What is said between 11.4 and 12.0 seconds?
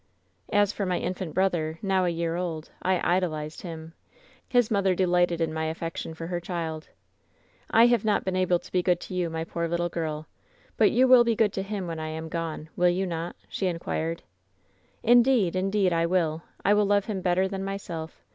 to him when